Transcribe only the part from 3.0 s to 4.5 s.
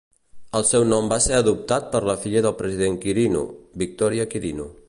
Quirino, Victoria